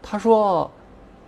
[0.00, 0.70] 他说。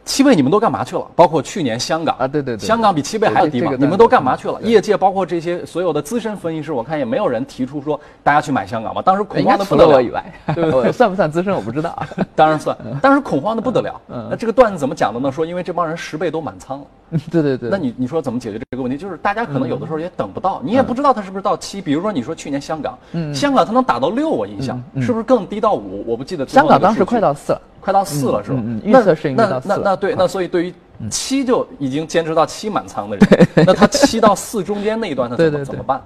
[0.05, 1.07] 七倍你们都干嘛去了？
[1.17, 3.73] 包括去年香港啊，对对对，香港比七倍还要低嘛？
[3.79, 4.61] 你们都干嘛去了？
[4.63, 9.01] 业界包括这些所有的资深分析师，我看也没有人提出说大家去买香港嘛。
[9.01, 11.97] 当时恐慌的不得了，我以外，对 算不算资深我不知道，
[12.37, 12.77] 当然算。
[13.01, 14.01] 当时恐慌的不得了。
[14.31, 15.33] 那这个段子怎么讲的呢？
[15.33, 16.87] 说因为这帮人十倍都满仓了。
[17.31, 17.71] 对对对。
[17.71, 18.99] 那你你说怎么解决这个问题？
[18.99, 21.81] 就是大家可能有的时候也等不到，你也不知道它是不是到七。
[21.81, 22.99] 比如说你说去年香港，
[23.35, 26.05] 香港它能打到六，我印象是不是更低到五？
[26.07, 26.47] 我不记得。
[26.47, 27.61] 香港当时快到四了。
[27.81, 28.63] 快到四了是吧？
[28.83, 29.69] 预测是应该到四。
[29.69, 30.75] 那那那对，那所以对于
[31.11, 36.01] 七就已经坚持到七满仓的人，那他七到四中间那一段他怎么怎么办？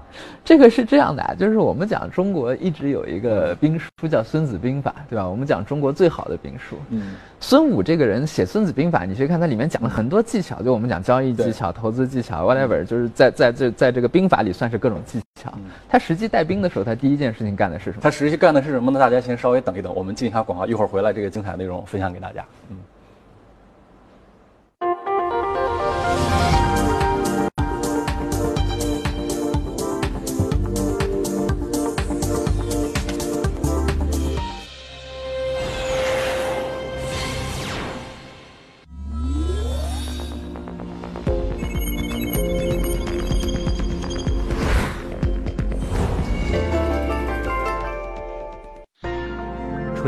[0.45, 5.29] 这个是这样的啊，就是我们讲中国一直有一个兵书叫《孙子兵法》，对吧？
[5.29, 6.77] 我们讲中国最好的兵书。
[6.89, 15.53] 嗯，孙武这个人写《孙子兵法》，你去看他里面讲了很多技巧，就我们讲交易技巧、投资技巧，whatever，就是在在这在这个兵法里算是各种技巧。
[15.89, 18.03] 他实际带兵的时候，他第一件事情干的是什么？
[18.03, 18.99] 他实际干的是什么呢？
[18.99, 22.45] 大家先稍微等一等，我们进一下广告，一会儿回来这个精彩内容分享给大家。
[22.71, 22.77] 嗯。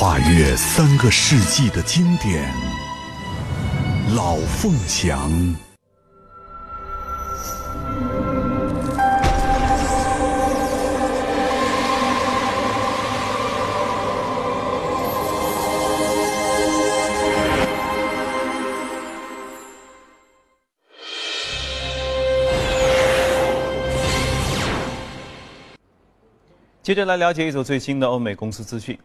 [0.00, 2.50] 跨越三个世纪的经典，
[4.14, 5.30] 《老凤祥》。
[26.82, 28.98] 接着来了解一组最新的欧美公司资讯。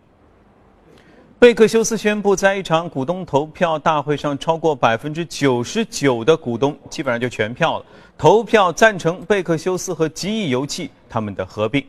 [1.45, 7.85] 贝克休斯宣布，在一场股东投票大会上，超过百分之九十九的股东基本上就全票了，
[8.17, 11.85] 投票赞成贝克休斯和极易油气他们的合并。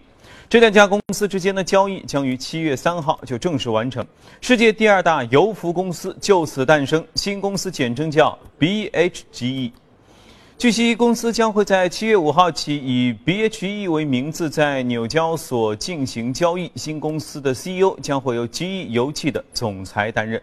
[0.47, 4.07] 这两家公司之间的交易将于七月三号就正式完成，
[4.43, 9.71] 世界第二大油服公司就此诞生，新公司简称叫 BHGE。
[10.59, 16.73] 据悉，公司将会在七月五号起以 BHE 为名字在纽交所进行交易。
[16.77, 20.41] 新公司的 CEO 将会由 GE 油气的总裁担任。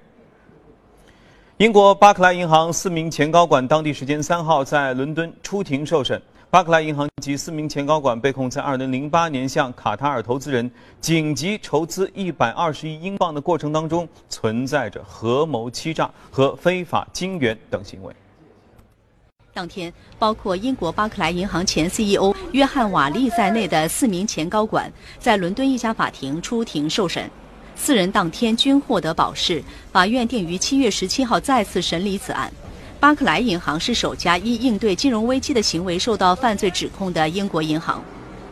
[1.57, 6.21] 英国巴克莱银行四名前高管当地时间三号在伦敦出庭受审。
[6.51, 10.69] 巴克莱银行及四名前高管被控在二零零八年向卡塔尔投资人
[11.01, 18.13] 紧急筹资一百二十亿英镑的过程当中，存在着合谋欺诈和非法经援等行为。
[19.55, 27.29] 当天，包括英国巴克莱银行前 CEO 约翰·瓦利在内的四名前高管在伦敦一家法庭出庭受审。
[27.75, 32.51] 四人当天均获得保释，法院定于七月十七号再次审理此案。
[32.99, 38.03] 巴克莱银行是首家因应对金融危机的行为受到犯罪指控的英国银行。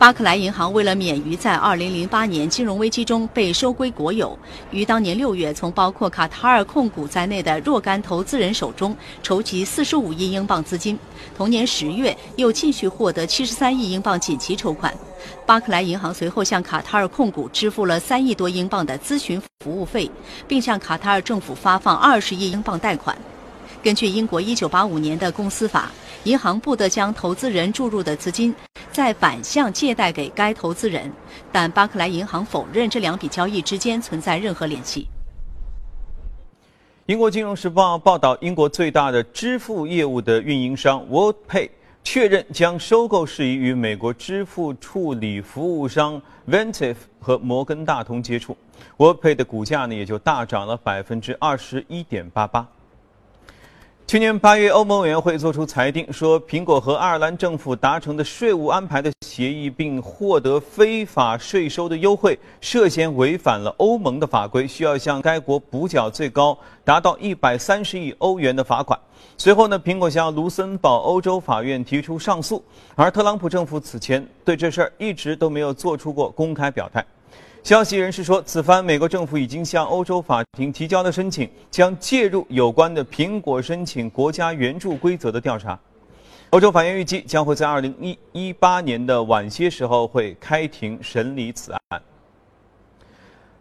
[0.01, 4.35] 巴克莱银行为了免于在2008年金融危机中被收归国有，
[4.71, 10.97] 于当年六月从包括卡塔尔控股在内的若干投资人手中筹集45亿英镑资金。
[11.37, 14.91] 同年十月，又继续获得73亿英镑紧急筹款。
[15.45, 20.09] 巴克莱银行随后向卡塔尔控股支付了3亿多英镑的咨询服务费，
[20.47, 23.15] 并向卡塔尔政府发放20亿英镑贷款。
[23.83, 25.91] 根据英国1985年的公司法。
[26.25, 28.53] 银行不得将投资人注入的资金
[28.91, 31.11] 再反向借贷给该投资人，
[31.51, 35.07] 但巴克莱银行否认这两笔交易之间存在任何联系。
[37.07, 41.69] 英国金融时报报道，英国最大的支付业务的运营商 WorldPay
[42.03, 48.55] 确认将收购事宜与美国支付处理服务商 Ventif 和摩根大通接触
[48.97, 52.67] ，WorldPay 的股价呢也就大涨了百分之二十一点八八。
[54.11, 68.99] 去年八月，欧盟委员会作出裁定，说苹果和爱尔兰政府达成的税务安排的协议，并获得非法税收的优惠，涉嫌违反了欧盟的法规，需要向该国补缴最高达到一百三十亿欧元的罚款。
[69.37, 72.61] 随后呢，苹果向卢森堡欧洲法院提出上诉，
[72.95, 77.01] 而特朗普政府此前对这事儿一直都没有做出过公开表态。
[77.63, 85.79] 消息人士说，此番美国政府已经向欧洲法庭提交的申请，将介入有关的苹果申请国家援助规则的调查。
[86.49, 92.01] 欧洲法院预计将会在二零一一八年的晚些时候会开庭审理此案。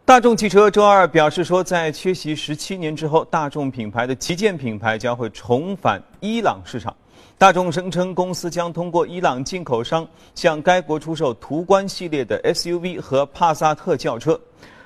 [0.06, 6.96] 大众汽车周二表示说，在缺席十七年之后，大众品牌的旗舰品牌将会重返伊朗市场。
[7.40, 14.38] 大众声称，公司将通过伊朗进口商向该国出售途观系列的 SUV 和帕萨特轿车。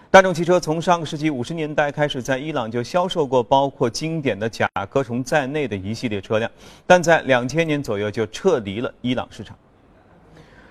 [0.08, 6.48] 大众汽车从上个世纪五十年代开始在伊朗就销售过包括经典的甲壳虫在内的一系列车辆，
[6.86, 9.56] 但在两千年左右就撤离了伊朗市场。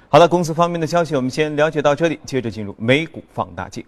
[0.07, 3.83] 好了，公司方面的消息我们先了解到这里，接着进入美股放大镜。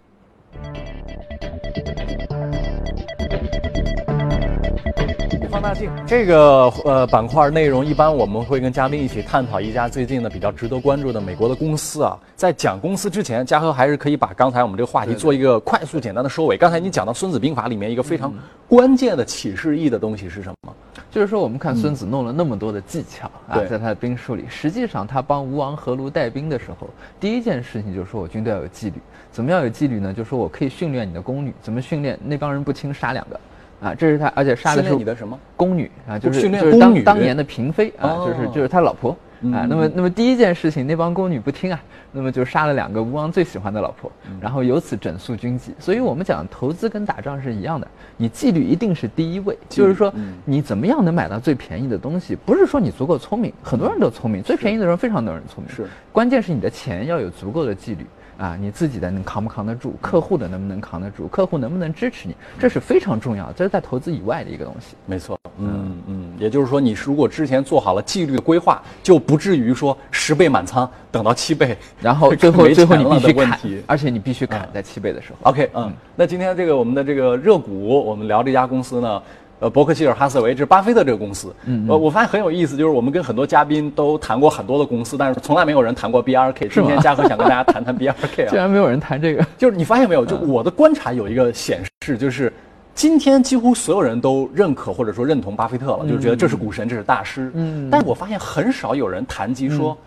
[5.55, 12.19] 放大镜这个呃板块内容，一般我们会跟嘉宾一起探讨一家最近的比较值得关注的美国的公司啊。
[12.35, 16.57] 在讲公司之前，嘉禾还是可以把刚才我们这个话题做一个快速简单的收尾。
[16.57, 18.33] 刚才你讲到《孙子兵法》里面一个非常
[18.67, 20.75] 关键的启示意的东西是什么？
[21.09, 28.95] 就是说，我们看孙子弄了那么多的技巧啊，在他的兵书里，实际上他帮吴王阖庐带兵的时候，第一件事情就是说我军队要有纪律。
[29.31, 30.13] 怎么样有纪律呢？
[30.13, 32.19] 就是说我可以训练你的宫女，怎么训练？
[32.25, 33.39] 那帮人不轻杀两个。
[33.85, 35.39] 啊，这是他，而且杀的是你的什么？
[35.55, 39.11] 宫女啊，就是就是当当年的嫔妃啊，哦就是就是他老婆
[39.53, 39.67] 啊。
[39.69, 41.79] 那么那么第一件事情，那帮宫女不听啊，
[42.11, 45.71] 那么就杀了两个吴王最喜欢的老婆，然后由此整肃军纪。
[45.77, 50.11] 所以我们讲投资跟打仗是一样的，你纪律一定是第一位，就是说
[50.45, 58.03] 你怎么样能买到最便宜的东西，不是说你足够聪明，很多人都聪明，最便宜的人非常多人聪明，是关键是你的钱要有足够的纪律。
[58.37, 64.95] 啊，你自己的能扛不扛得住，客户的能不能扛得住，客户能不能支持你，这是非常重要，这是在投资以外的一个东西。
[65.05, 75.49] 没错，嗯嗯，也就是说，你如果之前做好了纪律的规划，就不至于说十倍满仓等到七倍， 然后最后最后你必须砍问题，而且你必须砍在七倍的时候。
[75.49, 79.21] OK，嗯，那今天这个我们的这个热股，我们聊这家公司呢，
[79.65, 81.51] 呃，伯克希尔哈撒韦，这是巴菲特这个公司。
[81.65, 86.67] 嗯，呃，我发现很有意思，就是我们跟很多嘉宾都谈过很多的公司，但是从来没有人谈过 BRK。
[86.67, 90.23] 今天嘉禾想跟大家谈谈 BRK 啊，竟然没有人谈这个，就是你发现没有？
[90.23, 92.53] 就我的观察有一个显示，就是
[92.93, 97.49] 今天几乎所有人都认可或者说认同巴菲特了，就是觉得这是股神，这是大师。
[97.55, 99.97] 嗯，但是我发现很少有人谈及说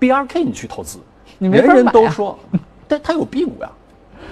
[0.00, 0.98] BRK 你去投资，
[1.38, 2.36] 你没人人都说，
[2.88, 3.70] 但他有 B 股呀。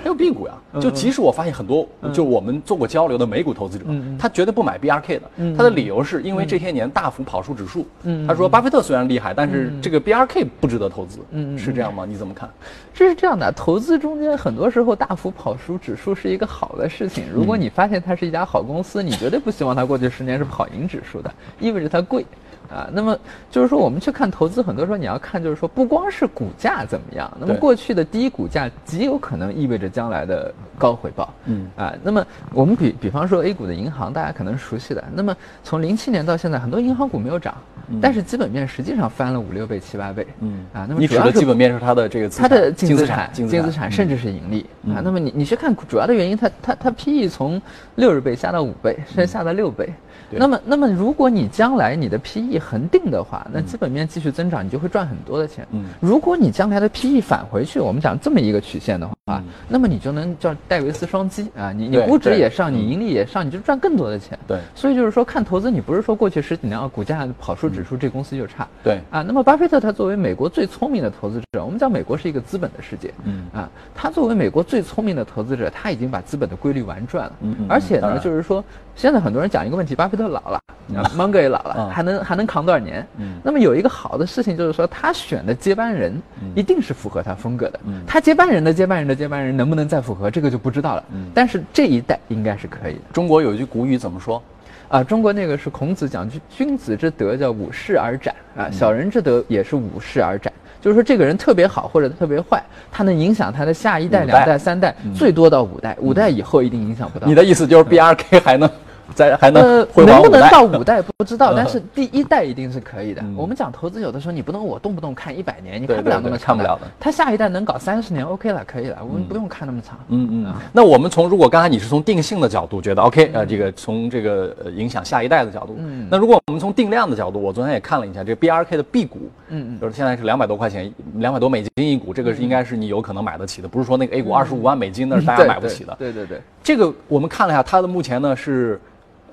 [0.05, 3.87] 他有 B 股呀，就即使我发现很多，就我们做过交流的美股投资者，
[4.19, 5.23] 他绝对不买 BRK 的。
[5.57, 7.87] 他的理由是因为这些年大幅跑输指数。
[8.29, 11.21] 他说巴菲特虽然厉害，但是这个 BRK 不值得投资，
[11.57, 12.05] 是这样吗？
[12.07, 12.47] 你怎么看？
[12.93, 17.25] 这是这样的，投资中间很多时候大幅跑输指数是一个好的事情。
[17.33, 22.27] 如果你发现它是一家好公司，你绝对不希望它过去十年是跑赢指数的，意味着它贵。
[22.75, 23.17] 啊，那么
[23.51, 31.33] 就是说，我们去看投资，很多时候你要看，就是说，不光是股价怎么样，那么过去的低股价极有可能意味着将来的高回报。
[31.45, 37.55] 嗯啊，那么我们比比方说 A 股的银行，大家可能熟悉的，那么从零七年到现在，很多银行股没有涨，
[38.01, 40.27] 但是基本面实际上翻了五六倍、七八倍。
[40.41, 40.65] 嗯。
[40.73, 43.91] 啊，那么你指的主要是基本面是它的这个资它的产净资产、净净资产。
[43.91, 44.67] 甚至是盈利。
[44.89, 45.01] 啊。
[45.05, 47.61] 那么你你去看主要的原因，它它它 PE 从
[47.97, 49.89] 六十倍下到五倍，甚至下到六倍。
[50.31, 50.39] 对。
[50.39, 55.67] 那么那么如果你将来你的 PE 恒定的话，那基本面继续增长，你就会赚很多的钱。
[55.73, 55.85] 嗯。
[56.01, 64.39] 如果你将来的 PE 返回去，我们讲这么一个曲线的话，那么你就能叫戴维斯双击啊，你你估值也上，你盈利也上，你就赚更多的钱。
[64.47, 64.59] 对。
[64.75, 68.67] 所以就是说看投资，你不是说过去十几年啊股价跑输指出，这公司就差。
[68.83, 69.01] 对。
[69.11, 73.47] 啊，那么巴菲特他作为美国最聪明的投资者，我们讲美国是一个资本的世界，嗯。
[73.53, 77.67] 啊，他作为美国最聪明的投资者，他已经把资本的规律玩转了，嗯嗯。
[77.69, 80.61] 而且呢，就是说，现在很多人讲一个问题，巴菲特老了，
[80.97, 83.07] 啊芒格也老了，嗯还能还能扛多少年？
[83.19, 83.39] 嗯。
[83.43, 86.21] 那么有一个好的事情就是说，他选的接班人
[86.55, 88.03] 一定是符合他风格的，嗯。
[88.07, 91.31] 他接班人的接班人的接班人能不能再符合，这个就不知道了，嗯。
[91.35, 93.01] 但是这一代应该是可以的。
[93.13, 94.43] 中国有一句古语怎么说？
[94.89, 100.53] 啊，中国那个是孔子讲，君君子之德叫五世而斩啊，小人之德也是五世而斩。
[100.81, 107.27] 就是说，这个人特别好或者特别坏，他能影响他的下一代、代两代、三代，最多到五代，五代以后一定影响不到。
[107.27, 108.69] 你的意思就是 BRK 还能
[109.15, 109.87] 在还能？
[110.05, 113.23] 能不能到五代不知道，但是第一代一定是可以的。
[113.23, 119.99] 嗯我们讲投资，有的时候你不能我动不动看一百年，你对看不了那么长看不了的他下一代能搞三十年，OK 了，可以了，我们不用看那么长。
[120.09, 135.95] 嗯嗯，那我们从如果刚才你是从定性的角度觉得 OK，呃，这个从这个呃影响下一代的角度，嗯那如果我们从定量的角度，我昨天也看了一下，这个 BRK 的 B 股，嗯嗯就是现在是两百多块钱，两百多美金一股，这个是应该是你有可能买得起的，不是说那个 A 股二十五万美金那是大家买不起的。
[135.99, 138.81] 对对对，这个我们看了一下，它的目前呢是。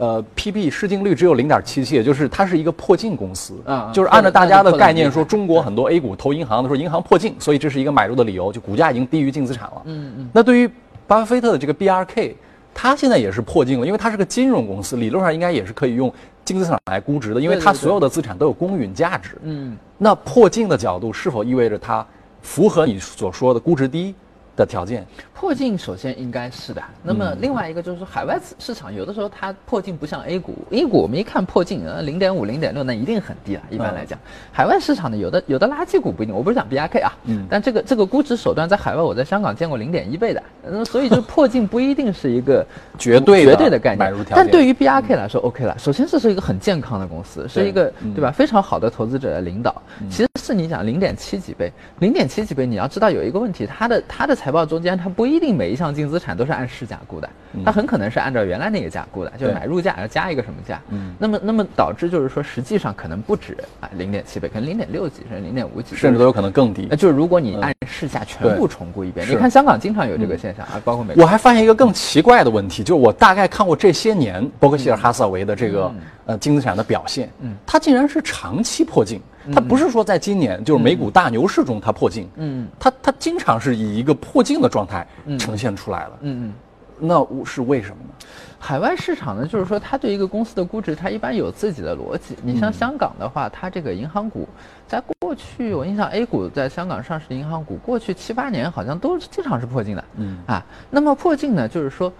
[0.01, 9.81] 呃，PB 市净率只有零点七七，也就是它是一个破净公司啊啊就是按照大家的概念说，中国很多 A 股投银行的时候，银行破净，所以这是一个买入的理由，就股价已经低于净资产了。
[9.85, 10.29] 嗯嗯。
[10.33, 10.67] 那对于
[11.05, 12.33] 巴菲特的这个 BRK，
[12.73, 16.11] 它现在也是破净了，因为它是个金融公司，理论上应该也是可以用
[16.43, 19.37] 净资产来估值的，因为它所有的资产都有公允价值。
[19.43, 22.03] 嗯，那破净的角度是否意味着它
[22.41, 24.15] 符合你所说的估值低，
[24.55, 25.05] 的条件。
[25.33, 34.19] 破净首先应该是的，那么另外一个就是说海外市市场有的时候它破净不像 A 股，A 股我们一看破净，呃零点五、零点六那一定很低了，一般来讲。
[34.51, 42.63] 海外市场呢，有的有的垃圾股不一定，我不是讲 BRK 啊，嗯，但这个这个估值手段在海外我在香港见过零点一倍的，嗯所以就破净不一定是一个
[42.99, 44.35] 绝对绝对的概念买入条件。
[44.35, 49.81] 但对于 BRK 来说 OK 了，首先这是一个很健康的公司，是一个对吧非常好的投资者的领导。
[50.07, 57.29] 其实是你讲零点七几倍，零点七几倍，你要知道有一个问题，它的它的财报中间它不一定每一项净资产都是按市价估的，
[57.63, 60.81] 它很可能是按照原来那个价估的，就是买入价要加一个什么价。
[60.89, 66.87] 嗯，那么那么导致就是说，实际上可能不止啊零点七倍，可能零点六几甚至零点五几，甚至都有可能更低。
[66.89, 71.21] 那就是如果你按市价全部重估一遍，你看香港经常有这个现象啊，包括美国。
[71.23, 75.93] 我还发现一个更奇怪的问题，就是我大概看过这些年伯克希尔哈撒韦的这个
[76.25, 79.21] 呃净资产的表现，嗯，它竟然是长期破净，
[79.53, 85.07] 它不是说在今年就是美股大牛市中它破净，嗯，它它经常是以一个破净的状态
[85.39, 86.53] 呈现出来了，嗯嗯，
[86.99, 88.09] 那是为什么呢？
[88.59, 92.35] 海外市场呢，就是说它对一个公司的估值，它一般有自己的逻辑。
[92.43, 94.47] 你像香港的话，它这个银行股，
[94.87, 100.37] 在过去我印象 A 股在香港上市的银行股，过去七八年好像都经常是破净的，嗯。
[100.45, 102.11] 啊，那么破净呢，就是说。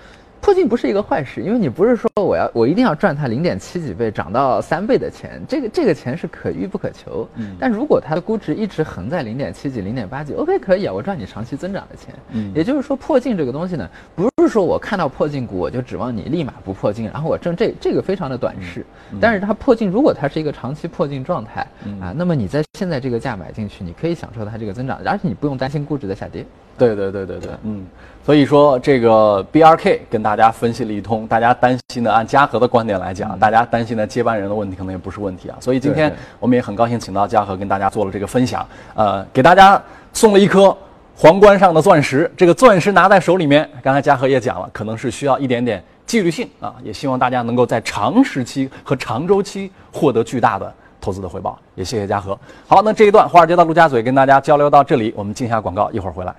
[0.42, 7.30] 破净不是一个坏事，因为你不是说我要我一定要赚它零点七几倍涨到三倍的钱，这个这个钱是可遇不可求。
[7.36, 12.14] 嗯，但如果它的估值一直横在零点七几、零点八几，OK 可以啊，我赚你长期增长的钱。
[12.32, 18.84] 嗯，也就是说破净这个东西呢，不是说我看到破净股我就指望你立马不破净，然后我挣这这个非常的短视。
[19.20, 21.62] 但是它破净，如果它是一个长期破净状态
[22.02, 26.44] 啊，那么你在现在这个价买进去，你可以享受它这个增长，而且你不用担心估值的下跌。
[26.88, 27.86] 对对对对对，嗯，
[28.26, 35.56] 所以说这个 BRK 跟大家分析了一通，大家担心的按嘉禾的观点来讲，大家担心的接班人的问题可能也不是问题啊。
[35.60, 38.66] 所以今天我们也很高兴请到嘉禾跟大家做了这个分享，
[38.96, 39.80] 呃，给大家
[40.12, 40.76] 送了一颗
[41.16, 42.32] 皇冠上的钻石。
[42.36, 51.60] 这个钻石拿在手里面，刚才嘉禾也讲了，可能是需要一点点纪律性啊，也希望大家能够在长时期和长周期获得巨大的投资的回报。
[51.76, 52.36] 也谢谢嘉禾。
[52.68, 56.34] 好，那这一段华尔街到陆家嘴跟大家交流到这里，我们进下广告，一会儿回来。